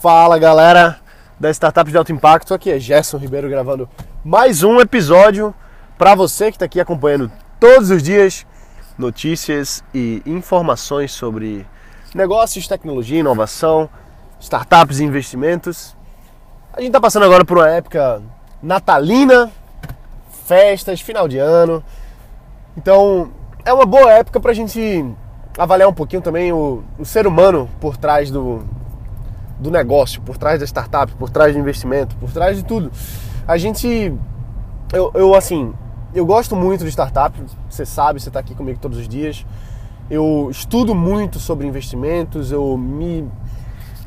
Fala 0.00 0.38
galera 0.38 0.98
da 1.38 1.50
Startup 1.50 1.90
de 1.90 1.94
Alto 1.94 2.10
Impacto, 2.10 2.54
aqui 2.54 2.70
é 2.70 2.78
Gerson 2.78 3.18
Ribeiro 3.18 3.50
gravando 3.50 3.86
mais 4.24 4.62
um 4.62 4.80
episódio 4.80 5.54
para 5.98 6.14
você 6.14 6.46
que 6.46 6.56
está 6.56 6.64
aqui 6.64 6.80
acompanhando 6.80 7.30
todos 7.60 7.90
os 7.90 8.02
dias 8.02 8.46
notícias 8.96 9.84
e 9.92 10.22
informações 10.24 11.12
sobre 11.12 11.66
negócios, 12.14 12.66
tecnologia, 12.66 13.20
inovação, 13.20 13.90
startups 14.40 15.00
e 15.00 15.04
investimentos. 15.04 15.94
A 16.72 16.80
gente 16.80 16.88
está 16.88 17.00
passando 17.00 17.26
agora 17.26 17.44
por 17.44 17.58
uma 17.58 17.68
época 17.68 18.22
natalina, 18.62 19.52
festas, 20.46 21.02
final 21.02 21.28
de 21.28 21.36
ano. 21.36 21.84
Então 22.74 23.30
é 23.66 23.72
uma 23.74 23.84
boa 23.84 24.10
época 24.10 24.40
para 24.40 24.52
a 24.52 24.54
gente 24.54 25.04
avaliar 25.58 25.90
um 25.90 25.94
pouquinho 25.94 26.22
também 26.22 26.54
o, 26.54 26.82
o 26.98 27.04
ser 27.04 27.26
humano 27.26 27.68
por 27.78 27.98
trás 27.98 28.30
do, 28.30 28.64
do 29.60 29.70
negócio, 29.70 30.22
por 30.22 30.36
trás 30.36 30.58
da 30.58 30.66
startup, 30.66 31.12
por 31.14 31.30
trás 31.30 31.52
do 31.52 31.58
investimento, 31.58 32.16
por 32.16 32.30
trás 32.30 32.56
de 32.56 32.64
tudo. 32.64 32.90
A 33.46 33.58
gente, 33.58 34.12
eu, 34.92 35.10
eu 35.14 35.34
assim, 35.34 35.72
eu 36.14 36.24
gosto 36.26 36.56
muito 36.56 36.84
de 36.84 36.90
startup, 36.90 37.38
você 37.68 37.84
sabe, 37.84 38.20
você 38.20 38.28
está 38.28 38.40
aqui 38.40 38.54
comigo 38.54 38.78
todos 38.80 38.98
os 38.98 39.06
dias. 39.06 39.44
Eu 40.10 40.48
estudo 40.50 40.94
muito 40.94 41.38
sobre 41.38 41.66
investimentos, 41.66 42.50
eu 42.50 42.76
me, 42.76 43.28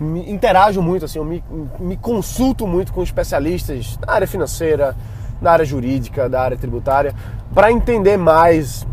me 0.01 0.29
interajo 0.29 0.81
muito, 0.81 1.05
assim, 1.05 1.19
eu 1.19 1.25
me, 1.25 1.43
me 1.79 1.95
consulto 1.95 2.67
muito 2.67 2.91
com 2.91 3.01
especialistas 3.01 3.97
na 4.05 4.13
área 4.13 4.27
financeira, 4.27 4.97
na 5.41 5.51
área 5.51 5.63
jurídica, 5.63 6.27
da 6.27 6.41
área 6.41 6.57
tributária, 6.57 7.13
para 7.53 7.71
entender 7.71 8.17
mais 8.17 8.85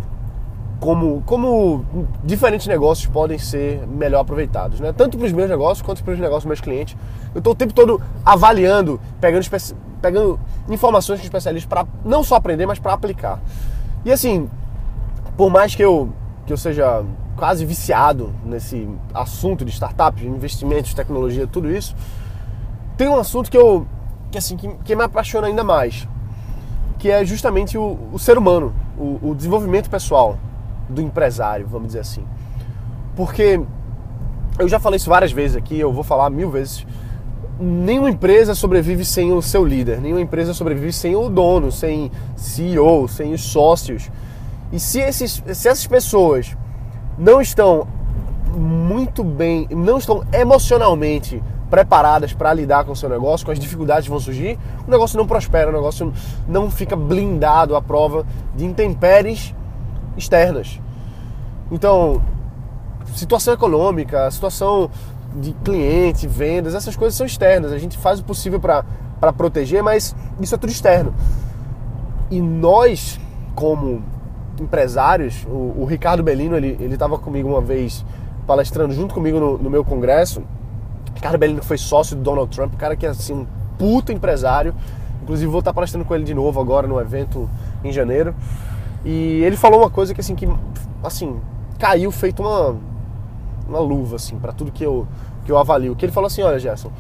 como, 0.80 1.22
como 1.26 1.84
diferentes 2.24 2.66
negócios 2.66 3.06
podem 3.06 3.38
ser 3.38 3.86
melhor 3.86 4.20
aproveitados, 4.20 4.80
né? 4.80 4.94
tanto 4.96 5.18
para 5.18 5.26
os 5.26 5.32
meus 5.32 5.48
negócios 5.48 5.82
quanto 5.82 6.02
para 6.02 6.14
os 6.14 6.18
negócios 6.18 6.44
dos 6.44 6.48
meus 6.48 6.60
clientes. 6.60 6.96
Eu 7.34 7.38
estou 7.38 7.52
o 7.52 7.56
tempo 7.56 7.74
todo 7.74 8.00
avaliando, 8.24 8.98
pegando, 9.20 9.46
pegando 10.00 10.40
informações 10.70 11.20
com 11.20 11.24
especialistas 11.24 11.68
para 11.68 11.86
não 12.02 12.24
só 12.24 12.36
aprender, 12.36 12.64
mas 12.64 12.78
para 12.78 12.94
aplicar. 12.94 13.38
E 14.06 14.10
assim, 14.10 14.48
por 15.36 15.50
mais 15.50 15.74
que 15.74 15.84
eu, 15.84 16.08
que 16.46 16.52
eu 16.52 16.56
seja 16.56 17.04
quase 17.36 17.66
viciado 17.66 18.34
nesse 18.42 18.88
assunto 19.12 19.66
de 19.66 19.70
startups, 19.70 20.24
investimentos, 20.24 20.94
tecnologia, 20.94 21.46
tudo 21.46 21.70
isso, 21.70 21.94
tem 22.96 23.06
um 23.06 23.18
assunto 23.18 23.50
que 23.50 23.56
eu 23.56 23.86
que 24.30 24.38
assim 24.38 24.56
que, 24.56 24.68
que 24.84 24.94
me 24.94 25.02
apaixona 25.02 25.48
ainda 25.48 25.64
mais, 25.64 26.08
que 26.98 27.10
é 27.10 27.24
justamente 27.24 27.76
o, 27.76 27.98
o 28.12 28.18
ser 28.18 28.38
humano, 28.38 28.72
o, 28.96 29.30
o 29.30 29.34
desenvolvimento 29.34 29.90
pessoal 29.90 30.38
do 30.90 31.00
empresário, 31.00 31.66
vamos 31.66 31.88
dizer 31.88 32.00
assim. 32.00 32.24
Porque 33.16 33.60
eu 34.58 34.68
já 34.68 34.78
falei 34.78 34.96
isso 34.96 35.08
várias 35.08 35.32
vezes 35.32 35.56
aqui, 35.56 35.78
eu 35.78 35.92
vou 35.92 36.04
falar 36.04 36.30
mil 36.30 36.50
vezes. 36.50 36.86
Nenhuma 37.58 38.10
empresa 38.10 38.54
sobrevive 38.54 39.04
sem 39.04 39.32
o 39.32 39.42
seu 39.42 39.64
líder, 39.64 40.00
nenhuma 40.00 40.20
empresa 40.20 40.54
sobrevive 40.54 40.92
sem 40.92 41.14
o 41.14 41.28
dono, 41.28 41.70
sem 41.70 42.10
CEO, 42.36 43.06
sem 43.08 43.32
os 43.32 43.42
sócios. 43.42 44.10
E 44.72 44.80
se, 44.80 45.00
esses, 45.00 45.42
se 45.46 45.68
essas 45.68 45.86
pessoas 45.86 46.56
não 47.18 47.40
estão 47.40 47.86
muito 48.56 49.22
bem, 49.22 49.68
não 49.70 49.98
estão 49.98 50.24
emocionalmente 50.32 51.42
preparadas 51.70 52.32
para 52.32 52.52
lidar 52.52 52.84
com 52.84 52.92
o 52.92 52.96
seu 52.96 53.08
negócio, 53.08 53.46
com 53.46 53.52
as 53.52 53.58
dificuldades 53.58 54.04
que 54.04 54.10
vão 54.10 54.18
surgir, 54.18 54.58
o 54.86 54.90
negócio 54.90 55.16
não 55.16 55.26
prospera, 55.26 55.70
o 55.70 55.72
negócio 55.72 56.12
não 56.48 56.70
fica 56.70 56.96
blindado 56.96 57.76
à 57.76 57.82
prova 57.82 58.26
de 58.56 58.64
intempéries 58.64 59.54
externas. 60.16 60.80
Então, 61.70 62.20
situação 63.14 63.54
econômica, 63.54 64.30
situação 64.30 64.90
de 65.34 65.52
cliente, 65.64 66.26
vendas, 66.26 66.74
essas 66.74 66.96
coisas 66.96 67.16
são 67.16 67.26
externas. 67.26 67.72
A 67.72 67.78
gente 67.78 67.96
faz 67.96 68.20
o 68.20 68.24
possível 68.24 68.60
para 68.60 69.32
proteger, 69.32 69.82
mas 69.82 70.14
isso 70.40 70.54
é 70.54 70.58
tudo 70.58 70.70
externo. 70.70 71.14
E 72.30 72.40
nós, 72.40 73.18
como 73.54 74.02
empresários, 74.60 75.46
o, 75.48 75.74
o 75.78 75.84
Ricardo 75.84 76.22
Bellino, 76.22 76.56
ele 76.56 76.94
estava 76.94 77.18
comigo 77.18 77.48
uma 77.48 77.60
vez 77.60 78.04
palestrando 78.46 78.92
junto 78.92 79.14
comigo 79.14 79.38
no, 79.38 79.58
no 79.58 79.70
meu 79.70 79.84
congresso. 79.84 80.42
Ricardo 81.14 81.38
Bellino 81.38 81.62
foi 81.62 81.78
sócio 81.78 82.16
do 82.16 82.22
Donald 82.22 82.54
Trump, 82.54 82.74
cara 82.76 82.96
que 82.96 83.06
é 83.06 83.10
assim 83.10 83.34
um 83.34 83.46
puta 83.78 84.12
empresário. 84.12 84.74
Inclusive 85.22 85.50
vou 85.50 85.60
estar 85.60 85.72
palestrando 85.72 86.04
com 86.04 86.14
ele 86.14 86.24
de 86.24 86.34
novo 86.34 86.60
agora 86.60 86.86
no 86.86 87.00
evento 87.00 87.48
em 87.84 87.92
janeiro. 87.92 88.34
E 89.04 89.42
ele 89.42 89.56
falou 89.56 89.80
uma 89.80 89.90
coisa 89.90 90.14
que 90.14 90.20
assim 90.20 90.34
que 90.34 90.48
assim, 91.02 91.40
caiu 91.78 92.10
feito 92.10 92.42
uma 92.42 92.76
uma 93.68 93.78
luva 93.78 94.16
assim 94.16 94.38
para 94.38 94.52
tudo 94.52 94.72
que 94.72 94.84
eu 94.84 95.06
que 95.44 95.52
eu 95.52 95.56
avalio. 95.56 95.96
Que 95.96 96.04
ele 96.04 96.12
falou 96.12 96.26
assim, 96.26 96.42
olha, 96.42 96.58
Gerson, 96.58 96.90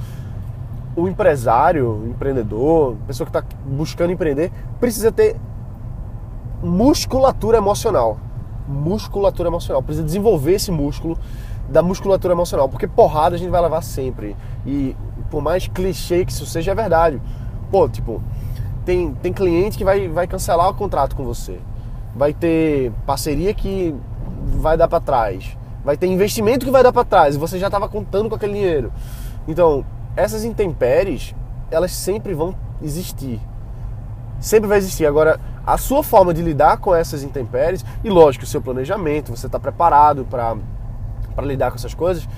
o 0.96 1.06
empresário, 1.08 1.88
o 1.88 2.08
empreendedor, 2.08 2.96
pessoa 3.06 3.28
que 3.28 3.36
está 3.36 3.46
buscando 3.66 4.12
empreender, 4.12 4.50
precisa 4.78 5.12
ter 5.12 5.36
musculatura 6.62 7.58
emocional. 7.58 8.18
Musculatura 8.66 9.48
emocional. 9.48 9.82
Precisa 9.82 10.04
desenvolver 10.04 10.54
esse 10.54 10.70
músculo 10.70 11.18
da 11.68 11.82
musculatura 11.82 12.32
emocional. 12.32 12.68
Porque 12.68 12.86
porrada 12.86 13.34
a 13.36 13.38
gente 13.38 13.50
vai 13.50 13.60
levar 13.60 13.82
sempre. 13.82 14.34
E 14.66 14.96
por 15.30 15.42
mais 15.42 15.68
clichê 15.68 16.24
que 16.24 16.32
isso 16.32 16.46
seja, 16.46 16.72
é 16.72 16.74
verdade. 16.74 17.20
Pô, 17.70 17.88
tipo, 17.88 18.22
tem, 18.84 19.12
tem 19.14 19.32
cliente 19.32 19.76
que 19.76 19.84
vai, 19.84 20.08
vai 20.08 20.26
cancelar 20.26 20.68
o 20.68 20.74
contrato 20.74 21.14
com 21.14 21.24
você 21.24 21.60
vai 22.14 22.32
ter 22.32 22.92
parceria 23.06 23.54
que 23.54 23.94
vai 24.56 24.76
dar 24.76 24.88
para 24.88 25.00
trás, 25.00 25.56
vai 25.84 25.96
ter 25.96 26.06
investimento 26.06 26.64
que 26.64 26.70
vai 26.70 26.82
dar 26.82 26.92
para 26.92 27.04
trás 27.04 27.34
e 27.34 27.38
você 27.38 27.58
já 27.58 27.66
estava 27.66 27.88
contando 27.88 28.28
com 28.28 28.34
aquele 28.34 28.54
dinheiro. 28.54 28.92
Então, 29.46 29.84
essas 30.16 30.44
intempéries, 30.44 31.34
elas 31.70 31.92
sempre 31.92 32.34
vão 32.34 32.54
existir. 32.82 33.40
Sempre 34.40 34.68
vai 34.68 34.78
existir. 34.78 35.06
Agora, 35.06 35.38
a 35.66 35.76
sua 35.76 36.02
forma 36.02 36.32
de 36.32 36.42
lidar 36.42 36.78
com 36.78 36.94
essas 36.94 37.22
intempéries, 37.22 37.84
e 38.02 38.08
lógico, 38.08 38.44
o 38.44 38.48
seu 38.48 38.60
planejamento, 38.60 39.36
você 39.36 39.46
está 39.46 39.58
preparado 39.58 40.24
para 40.24 40.56
lidar 41.42 41.70
com 41.70 41.76
essas 41.76 41.94
coisas, 41.94 42.28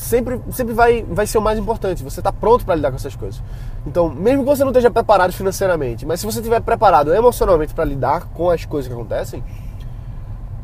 sempre, 0.00 0.40
sempre 0.50 0.72
vai, 0.72 1.02
vai 1.02 1.26
ser 1.26 1.36
o 1.38 1.42
mais 1.42 1.58
importante. 1.58 2.02
Você 2.02 2.20
está 2.20 2.32
pronto 2.32 2.64
para 2.64 2.74
lidar 2.74 2.90
com 2.90 2.96
essas 2.96 3.14
coisas. 3.14 3.42
Então, 3.86 4.08
mesmo 4.08 4.42
que 4.42 4.48
você 4.48 4.64
não 4.64 4.70
esteja 4.70 4.90
preparado 4.90 5.32
financeiramente, 5.32 6.06
mas 6.06 6.20
se 6.20 6.26
você 6.26 6.38
estiver 6.38 6.60
preparado 6.62 7.14
emocionalmente 7.14 7.74
para 7.74 7.84
lidar 7.84 8.26
com 8.28 8.48
as 8.50 8.64
coisas 8.64 8.88
que 8.88 8.94
acontecem, 8.94 9.44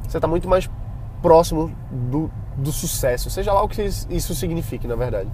você 0.02 0.16
está 0.16 0.26
muito 0.26 0.48
mais 0.48 0.68
próximo 1.20 1.70
do, 1.90 2.30
do 2.56 2.72
sucesso, 2.72 3.28
seja 3.28 3.52
lá 3.52 3.62
o 3.62 3.68
que 3.68 3.82
isso 3.82 4.34
signifique, 4.34 4.86
na 4.86 4.94
verdade. 4.94 5.28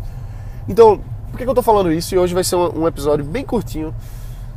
Então, 0.68 1.00
por 1.30 1.38
que, 1.38 1.44
eu 1.44 1.50
estou 1.50 1.62
falando 1.62 1.92
isso? 1.92 2.14
E 2.14 2.18
hoje 2.18 2.34
vai 2.34 2.44
ser 2.44 2.56
um, 2.56 2.82
um 2.82 2.88
episódio 2.88 3.24
bem 3.24 3.44
curtinho, 3.44 3.94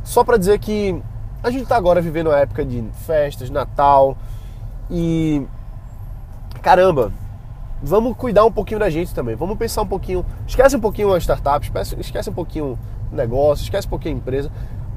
só 0.02 0.24
para 0.24 0.36
dizer 0.36 0.58
que 0.58 1.00
a 1.42 1.50
gente 1.50 1.62
está 1.62 1.76
agora 1.76 2.00
vivendo 2.00 2.28
uma 2.28 2.38
época 2.38 2.64
de 2.64 2.82
festas, 3.06 3.48
Natal, 3.50 4.16
e 4.90 5.46
caramba, 6.62 7.12
vamos 7.82 8.16
cuidar 8.16 8.44
um 8.44 8.52
pouquinho 8.52 8.80
da 8.80 8.90
gente 8.90 9.14
também. 9.14 9.34
Vamos 9.34 9.56
pensar 9.56 9.82
um 9.82 9.86
pouquinho. 9.86 10.24
Esquece 10.46 10.76
um 10.76 10.80
pouquinho 10.80 11.12
a 11.12 11.18
startup, 11.18 11.70
esquece 11.98 12.30
um 12.30 12.32
pouquinho 12.32 12.78
o 13.12 13.14
negócio, 13.14 13.62
esquece 13.64 13.86
um 13.86 13.90
pouquinho 13.90 14.16
a 14.16 14.18
empresa. 14.18 14.50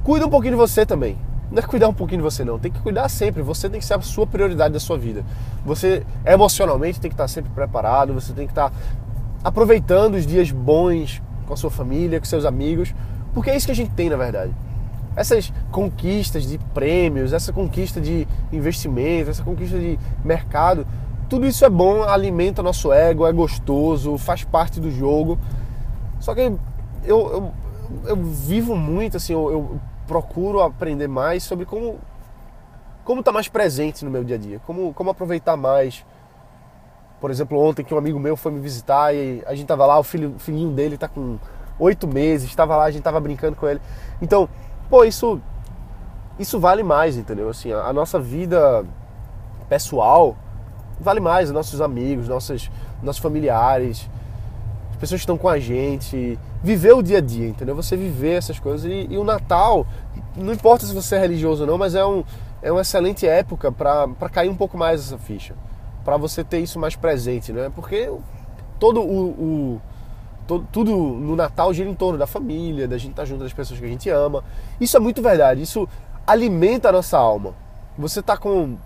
Cuida 0.04 0.26
um 0.26 0.30
pouquinho 0.30 0.54
de 0.54 0.58
você 0.58 0.86
também. 0.86 1.18
Não 1.52 1.60
é 1.60 1.62
cuidar 1.64 1.88
um 1.88 1.94
pouquinho 1.94 2.20
de 2.20 2.24
você, 2.24 2.46
não. 2.46 2.60
Tem 2.60 2.72
que 2.72 2.80
cuidar 2.80 3.10
sempre. 3.10 3.42
Você 3.42 3.70
tem 3.70 3.80
que 3.80 3.86
ser 3.86 3.96
a 3.96 4.02
sua 4.02 4.28
prioridade 4.28 4.74
da 4.74 4.80
sua 4.80 4.98
vida. 4.98 5.24
Você 5.66 6.06
emocionalmente 6.26 7.00
tem 7.00 7.10
que 7.10 7.16
estar 7.16 7.28
sempre 7.28 7.52
preparado. 7.52 8.14
Você 8.14 8.34
tem 8.34 8.46
que 8.46 8.52
estar 8.52 8.72
aproveitando 9.44 10.16
os 10.16 10.28
dias 10.28 10.52
bons 10.52 11.22
com 11.48 11.54
a 11.54 11.58
sua 11.58 11.72
família, 11.72 12.20
com 12.20 12.26
seus 12.26 12.46
amigos. 12.46 12.94
Porque 13.34 13.50
é 13.50 13.56
isso 13.56 13.66
que 13.66 13.72
a 13.72 13.76
gente 13.76 13.92
tem, 13.92 14.10
na 14.10 14.16
verdade. 14.16 14.54
Essas 15.16 15.52
conquistas 15.72 16.48
de 16.48 16.60
prêmios, 16.74 17.34
essa 17.34 17.52
conquista 17.52 18.00
de 18.00 18.28
investimento, 18.54 19.32
essa 19.32 19.44
conquista 19.44 19.78
de 19.78 20.00
mercado, 20.24 20.86
tudo 21.30 21.46
isso 21.46 21.64
é 21.64 21.70
bom, 21.70 22.04
alimenta 22.04 22.64
nosso 22.64 22.92
ego, 22.92 23.26
é 23.26 23.32
gostoso, 23.32 24.18
faz 24.18 24.44
parte 24.44 24.80
do 24.80 24.90
jogo. 24.90 25.38
Só 26.20 26.34
que 26.34 26.42
eu, 26.42 26.60
eu, 27.06 27.54
eu 28.06 28.16
vivo 28.16 28.76
muito, 28.76 29.18
assim, 29.18 29.34
eu, 29.34 29.52
eu, 29.52 29.80
procuro 30.08 30.60
aprender 30.62 31.08
mais 31.08 31.44
sobre 31.44 31.68
como 31.68 32.00
como 33.06 33.22
estar 33.22 33.32
tá 33.32 33.34
mais 33.34 33.48
presente 33.48 34.04
no 34.04 34.10
meu 34.10 34.24
dia 34.24 34.36
a 34.38 34.40
dia, 34.40 34.62
como, 34.66 34.92
como 34.94 35.12
aproveitar 35.12 35.56
mais. 35.56 36.04
Por 37.22 37.30
exemplo, 37.30 37.60
ontem 37.60 37.84
que 37.84 37.94
um 37.94 37.98
amigo 37.98 38.20
meu 38.20 38.36
foi 38.36 38.52
me 38.52 38.60
visitar 38.60 39.14
e 39.14 39.44
a 39.46 39.54
gente 39.54 39.68
tava 39.68 39.86
lá, 39.86 40.00
o 40.00 40.04
filho, 40.04 40.36
filhinho 40.40 40.72
dele 40.72 40.98
tá 40.98 41.08
com 41.08 41.38
oito 41.80 42.08
meses, 42.08 42.50
estava 42.50 42.76
lá, 42.76 42.86
a 42.86 42.92
gente 42.92 43.04
tava 43.04 43.20
brincando 43.20 43.56
com 43.56 43.68
ele. 43.68 43.82
Então, 44.22 44.50
pô, 44.90 45.04
isso 45.04 45.40
isso 46.40 46.60
vale 46.60 46.82
mais, 46.84 47.18
entendeu? 47.18 47.50
Assim, 47.50 47.72
a, 47.72 47.82
a 47.82 47.94
nossa 47.94 48.20
vida 48.20 48.86
pessoal 49.68 50.36
vale 51.00 51.20
mais, 51.20 51.52
nossos 51.52 51.82
amigos, 51.82 52.28
nossos, 52.28 52.70
nossos 53.02 53.22
familiares, 53.22 54.10
as 54.92 54.98
pessoas 54.98 55.22
que 55.22 55.24
estão 55.24 55.38
com 55.38 55.48
a 55.48 55.60
gente, 55.60 56.38
viver 56.62 56.94
o 56.94 57.02
dia 57.02 57.20
a 57.20 57.22
dia, 57.22 57.48
entendeu? 57.48 57.76
Você 57.76 57.96
viver 57.96 58.34
essas 58.38 58.60
coisas. 58.60 58.86
E, 58.86 59.08
e 59.10 59.18
o 59.18 59.24
Natal, 59.24 59.88
não 60.36 60.54
importa 60.54 60.86
se 60.86 60.94
você 60.94 61.16
é 61.16 61.20
religioso 61.20 61.62
ou 61.62 61.68
não, 61.68 61.78
mas 61.78 61.96
é, 61.96 62.06
um, 62.06 62.24
é 62.62 62.72
uma 62.72 62.82
excelente 62.82 63.26
época 63.26 63.72
para 63.72 64.30
cair 64.32 64.50
um 64.50 64.56
pouco 64.56 64.78
mais 64.78 65.02
essa 65.02 65.18
ficha, 65.18 65.56
para 66.04 66.18
você 66.18 66.44
ter 66.44 66.60
isso 66.60 66.80
mais 66.80 66.96
presente, 66.96 67.54
né? 67.54 67.72
Porque 67.74 68.12
todo 68.78 69.02
o, 69.02 69.30
o 69.30 69.82
todo, 70.50 70.68
tudo 70.72 70.92
no 70.92 71.36
Natal 71.36 71.72
gira 71.74 71.88
em 71.88 71.94
torno 71.94 72.18
da 72.18 72.26
família, 72.26 72.88
da 72.88 72.98
gente 72.98 73.12
estar 73.12 73.26
junto 73.26 73.44
das 73.44 73.54
pessoas 73.54 73.80
que 73.80 73.86
a 73.86 73.90
gente 73.90 74.10
ama. 74.10 74.44
Isso 74.82 74.98
é 74.98 75.00
muito 75.00 75.22
verdade, 75.22 75.62
isso 75.62 75.88
alimenta 76.26 76.90
a 76.90 76.92
nossa 76.92 77.18
alma. 77.18 77.54
Você 77.98 78.22
tá 78.22 78.36
com, 78.36 78.78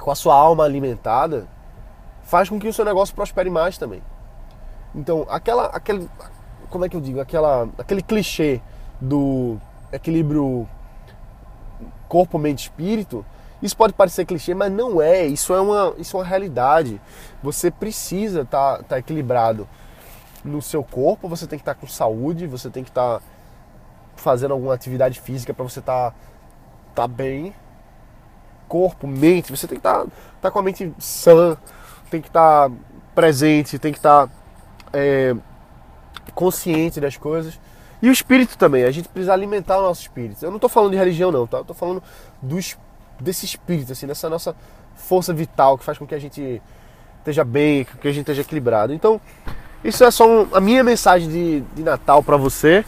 com 0.00 0.10
a 0.10 0.14
sua 0.14 0.34
alma 0.34 0.64
alimentada, 0.64 1.46
faz 2.22 2.48
com 2.48 2.58
que 2.58 2.68
o 2.68 2.72
seu 2.72 2.84
negócio 2.84 3.14
prospere 3.14 3.50
mais 3.50 3.78
também. 3.78 4.02
Então, 4.94 5.26
aquela, 5.28 5.66
aquele, 5.66 6.08
como 6.68 6.84
é 6.84 6.88
que 6.88 6.96
eu 6.96 7.00
digo, 7.00 7.20
aquela, 7.20 7.68
aquele 7.78 8.02
clichê 8.02 8.60
do 9.00 9.58
equilíbrio 9.92 10.68
corpo, 12.08 12.38
mente, 12.38 12.64
espírito, 12.64 13.24
isso 13.62 13.76
pode 13.76 13.92
parecer 13.92 14.24
clichê, 14.24 14.54
mas 14.54 14.72
não 14.72 15.00
é. 15.00 15.26
Isso 15.26 15.52
é 15.52 15.60
uma, 15.60 15.94
isso 15.98 16.16
é 16.16 16.20
uma 16.20 16.26
realidade. 16.26 17.00
Você 17.42 17.70
precisa 17.70 18.42
estar 18.42 18.78
tá, 18.78 18.82
tá 18.82 18.98
equilibrado 18.98 19.68
no 20.44 20.62
seu 20.62 20.82
corpo, 20.82 21.28
você 21.28 21.46
tem 21.46 21.58
que 21.58 21.62
estar 21.62 21.74
tá 21.74 21.80
com 21.80 21.86
saúde, 21.86 22.46
você 22.46 22.70
tem 22.70 22.82
que 22.82 22.90
estar 22.90 23.18
tá 23.18 23.24
fazendo 24.16 24.52
alguma 24.52 24.74
atividade 24.74 25.20
física 25.20 25.52
para 25.52 25.62
você 25.62 25.80
estar 25.80 26.10
tá, 26.10 26.16
tá 26.94 27.08
bem. 27.08 27.54
Corpo, 28.70 29.04
mente, 29.04 29.50
você 29.50 29.66
tem 29.66 29.80
que 29.80 29.84
estar 29.84 30.04
tá, 30.04 30.10
tá 30.42 30.50
com 30.52 30.60
a 30.60 30.62
mente 30.62 30.94
sã, 30.96 31.56
tem 32.08 32.20
que 32.20 32.28
estar 32.28 32.70
tá 32.70 32.76
presente, 33.16 33.80
tem 33.80 33.90
que 33.90 33.98
estar 33.98 34.28
tá, 34.28 34.32
é, 34.92 35.34
consciente 36.36 37.00
das 37.00 37.16
coisas. 37.16 37.58
E 38.00 38.08
o 38.08 38.12
espírito 38.12 38.56
também, 38.56 38.84
a 38.84 38.90
gente 38.92 39.08
precisa 39.08 39.32
alimentar 39.32 39.76
o 39.78 39.82
nosso 39.82 40.02
espírito. 40.02 40.44
Eu 40.44 40.50
não 40.50 40.58
estou 40.58 40.70
falando 40.70 40.92
de 40.92 40.96
religião 40.96 41.32
não, 41.32 41.48
tá? 41.48 41.58
Eu 41.58 41.64
tô 41.64 41.74
falando 41.74 42.00
do, 42.40 42.56
desse 43.18 43.44
espírito, 43.44 43.90
assim, 43.90 44.06
dessa 44.06 44.30
nossa 44.30 44.54
força 44.94 45.34
vital 45.34 45.76
que 45.76 45.82
faz 45.82 45.98
com 45.98 46.06
que 46.06 46.14
a 46.14 46.20
gente 46.20 46.62
esteja 47.18 47.42
bem, 47.42 47.84
que 48.00 48.06
a 48.06 48.12
gente 48.12 48.20
esteja 48.20 48.42
equilibrado. 48.42 48.94
Então, 48.94 49.20
isso 49.82 50.04
é 50.04 50.12
só 50.12 50.28
um, 50.28 50.46
a 50.54 50.60
minha 50.60 50.84
mensagem 50.84 51.28
de, 51.28 51.60
de 51.74 51.82
Natal 51.82 52.22
para 52.22 52.36
você 52.36 52.84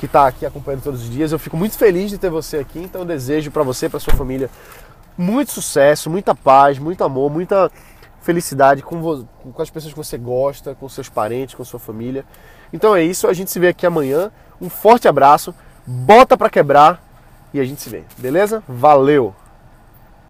que 0.00 0.06
está 0.06 0.26
aqui 0.26 0.46
acompanhando 0.46 0.82
todos 0.82 1.02
os 1.02 1.10
dias. 1.10 1.30
Eu 1.30 1.38
fico 1.38 1.56
muito 1.56 1.76
feliz 1.76 2.10
de 2.10 2.16
ter 2.16 2.30
você 2.30 2.56
aqui, 2.56 2.78
então 2.78 3.04
desejo 3.04 3.50
para 3.50 3.62
você, 3.62 3.86
para 3.86 4.00
sua 4.00 4.14
família, 4.14 4.48
muito 5.16 5.52
sucesso, 5.52 6.10
muita 6.10 6.34
paz, 6.34 6.78
muito 6.78 7.04
amor, 7.04 7.30
muita 7.30 7.70
felicidade 8.22 8.82
com, 8.82 9.24
com 9.52 9.62
as 9.62 9.70
pessoas 9.70 9.92
que 9.92 9.98
você 9.98 10.18
gosta, 10.18 10.74
com 10.74 10.88
seus 10.88 11.08
parentes, 11.08 11.54
com 11.54 11.64
sua 11.64 11.80
família. 11.80 12.24
Então 12.72 12.94
é 12.94 13.02
isso, 13.02 13.26
a 13.26 13.32
gente 13.32 13.50
se 13.50 13.58
vê 13.58 13.68
aqui 13.68 13.86
amanhã. 13.86 14.30
Um 14.60 14.68
forte 14.68 15.08
abraço, 15.08 15.54
bota 15.86 16.36
para 16.36 16.50
quebrar 16.50 17.02
e 17.52 17.60
a 17.60 17.64
gente 17.64 17.80
se 17.80 17.88
vê, 17.88 18.04
beleza? 18.18 18.62
Valeu! 18.68 19.34